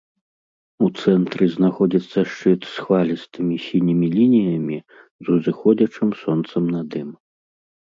[0.85, 4.77] У цэнтры знаходзіцца шчыт з хвалістымі сінімі лініямі,
[5.27, 7.09] з узыходзячым сонцам над ім.